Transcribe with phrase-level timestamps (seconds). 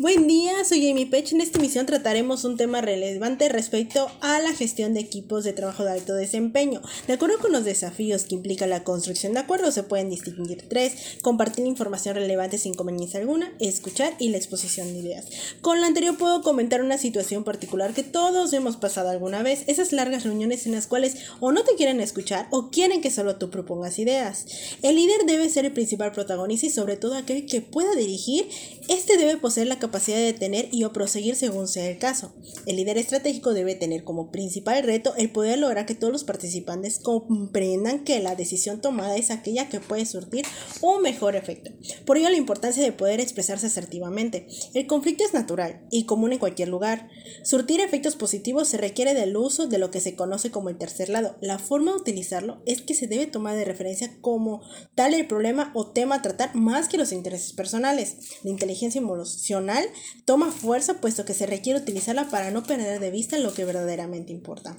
[0.00, 1.30] Buen día, soy Amy Pech.
[1.32, 5.84] En esta emisión trataremos un tema relevante respecto a la gestión de equipos de trabajo
[5.84, 6.80] de alto desempeño.
[7.06, 11.18] De acuerdo con los desafíos que implica la construcción de acuerdos, se pueden distinguir tres:
[11.20, 15.26] compartir información relevante sin conveniencia alguna, escuchar y la exposición de ideas.
[15.60, 19.92] Con lo anterior puedo comentar una situación particular que todos hemos pasado alguna vez: esas
[19.92, 23.50] largas reuniones en las cuales o no te quieren escuchar o quieren que solo tú
[23.50, 24.46] propongas ideas.
[24.80, 28.48] El líder debe ser el principal protagonista y sobre todo aquel que pueda dirigir.
[28.88, 32.32] Este debe poseer la capacidad capacidad de detener y o proseguir según sea el caso.
[32.64, 37.00] El líder estratégico debe tener como principal reto el poder lograr que todos los participantes
[37.00, 40.44] comprendan que la decisión tomada es aquella que puede surtir
[40.80, 41.72] un mejor efecto.
[42.06, 44.46] Por ello la importancia de poder expresarse asertivamente.
[44.74, 47.08] El conflicto es natural y común en cualquier lugar.
[47.42, 51.08] Surtir efectos positivos se requiere del uso de lo que se conoce como el tercer
[51.08, 51.34] lado.
[51.40, 54.62] La forma de utilizarlo es que se debe tomar de referencia como
[54.94, 58.38] tal el problema o tema a tratar más que los intereses personales.
[58.44, 59.79] La inteligencia emocional
[60.24, 64.32] toma fuerza puesto que se requiere utilizarla para no perder de vista lo que verdaderamente
[64.32, 64.76] importa.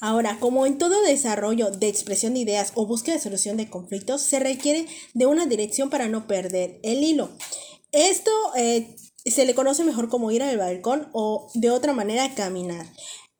[0.00, 4.22] Ahora, como en todo desarrollo de expresión de ideas o búsqueda de solución de conflictos,
[4.22, 7.30] se requiere de una dirección para no perder el hilo.
[7.92, 12.86] Esto eh, se le conoce mejor como ir al balcón o de otra manera caminar.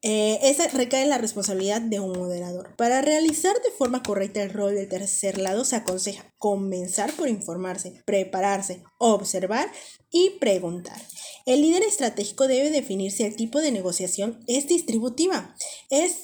[0.04, 2.74] Eh, esa recae en la responsabilidad de un moderador.
[2.76, 8.02] Para realizar de forma correcta el rol del tercer lado se aconseja comenzar por informarse,
[8.04, 9.70] prepararse, observar
[10.10, 11.00] y preguntar.
[11.46, 15.54] El líder estratégico debe definir si el tipo de negociación es distributiva.
[15.88, 16.16] Es,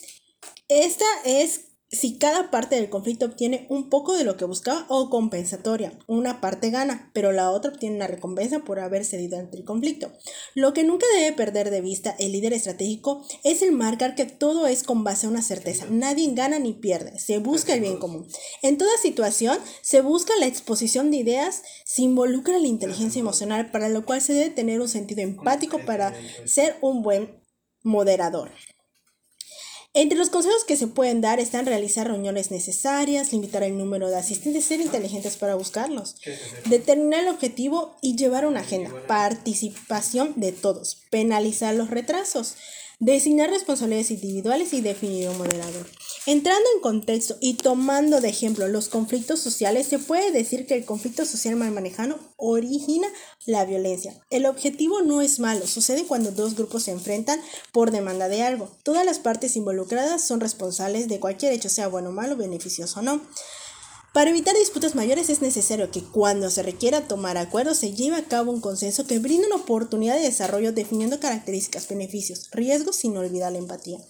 [0.69, 5.09] esta es si cada parte del conflicto obtiene un poco de lo que buscaba o
[5.09, 9.65] compensatoria, una parte gana, pero la otra obtiene una recompensa por haber cedido ante el
[9.65, 10.13] conflicto.
[10.55, 14.67] Lo que nunca debe perder de vista el líder estratégico es el marcar que todo
[14.67, 15.87] es con base a una certeza.
[15.89, 18.29] Nadie gana ni pierde, se busca el bien común.
[18.63, 23.89] En toda situación se busca la exposición de ideas, se involucra la inteligencia emocional, para
[23.89, 26.13] lo cual se debe tener un sentido empático para
[26.45, 27.43] ser un buen
[27.83, 28.51] moderador.
[30.01, 34.17] Entre los consejos que se pueden dar están realizar reuniones necesarias, limitar el número de
[34.17, 36.15] asistentes, ser inteligentes para buscarlos,
[36.67, 42.55] determinar el objetivo y llevar una agenda, participación de todos, penalizar los retrasos,
[43.01, 45.89] designar responsabilidades individuales y definir un moderador.
[46.31, 50.85] Entrando en contexto y tomando de ejemplo los conflictos sociales, se puede decir que el
[50.85, 53.09] conflicto social mal manejado origina
[53.47, 54.13] la violencia.
[54.29, 57.41] El objetivo no es malo, sucede cuando dos grupos se enfrentan
[57.73, 58.69] por demanda de algo.
[58.83, 63.23] Todas las partes involucradas son responsables de cualquier hecho, sea bueno, malo, beneficioso o no.
[64.19, 68.25] Para evitar disputas mayores es necesario que cuando se requiera tomar acuerdos se lleve a
[68.25, 73.53] cabo un consenso que brinde una oportunidad de desarrollo definiendo características, beneficios, riesgos sin olvidar
[73.53, 74.01] la empatía.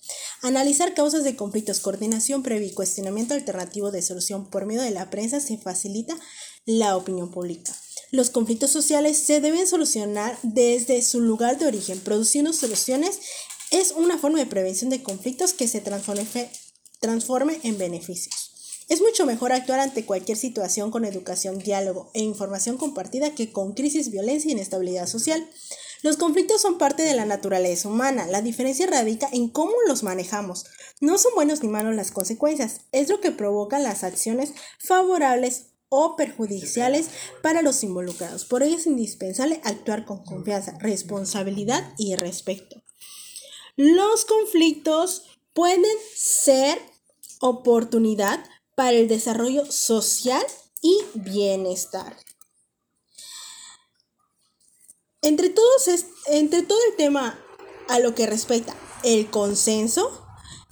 [0.40, 5.10] Analizar causas de conflictos, coordinación previa y cuestionamiento alternativo de solución por medio de la
[5.10, 6.18] prensa se facilita
[6.64, 7.76] la opinión pública.
[8.10, 12.00] Los conflictos sociales se deben solucionar desde su lugar de origen.
[12.00, 13.20] Produciendo soluciones
[13.70, 18.37] es una forma de prevención de conflictos que se transforme en beneficios.
[18.88, 23.74] Es mucho mejor actuar ante cualquier situación con educación, diálogo e información compartida que con
[23.74, 25.46] crisis, violencia e inestabilidad social.
[26.02, 30.64] Los conflictos son parte de la naturaleza humana, la diferencia radica en cómo los manejamos.
[31.02, 36.16] No son buenos ni malos las consecuencias, es lo que provoca las acciones favorables o
[36.16, 37.08] perjudiciales
[37.42, 38.46] para los involucrados.
[38.46, 42.82] Por ello es indispensable actuar con confianza, responsabilidad y respeto.
[43.76, 45.84] Los conflictos pueden
[46.14, 46.78] ser
[47.40, 48.42] oportunidad
[48.78, 50.46] para el desarrollo social
[50.80, 52.16] y bienestar.
[55.20, 55.88] Entre, todos
[56.28, 57.36] entre todo el tema
[57.88, 60.24] a lo que respecta el consenso,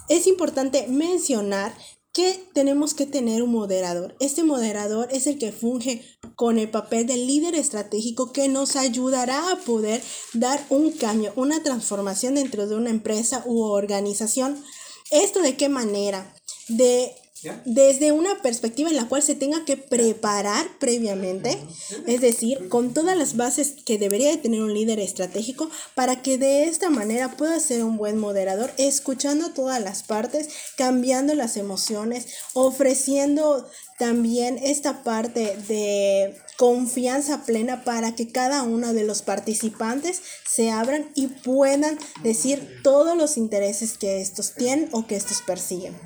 [0.09, 1.77] es importante mencionar
[2.13, 4.15] que tenemos que tener un moderador.
[4.21, 9.51] Este moderador es el que funge con el papel del líder estratégico que nos ayudará
[9.51, 10.01] a poder
[10.33, 14.63] dar un cambio, una transformación dentro de una empresa u organización.
[15.11, 16.33] ¿Esto de qué manera?
[16.69, 17.26] De
[17.65, 21.59] desde una perspectiva en la cual se tenga que preparar previamente,
[22.07, 26.39] es decir, con todas las bases que debería de tener un líder estratégico para que
[26.39, 32.27] de esta manera pueda ser un buen moderador, escuchando todas las partes, cambiando las emociones,
[32.55, 33.69] ofreciendo
[33.99, 41.11] también esta parte de confianza plena para que cada uno de los participantes se abran
[41.15, 45.97] y puedan decir todos los intereses que estos tienen o que estos persiguen.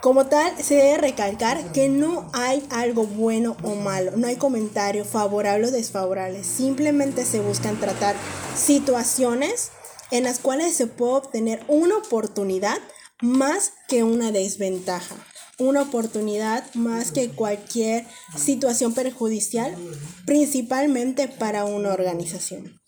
[0.00, 5.04] Como tal, se debe recalcar que no hay algo bueno o malo, no hay comentario
[5.04, 8.16] favorable o desfavorable, simplemente se buscan tratar
[8.56, 9.70] situaciones
[10.10, 12.78] en las cuales se puede obtener una oportunidad
[13.20, 15.14] más que una desventaja.
[15.58, 19.76] una oportunidad más que cualquier situación perjudicial,
[20.24, 22.78] principalmente para una organización.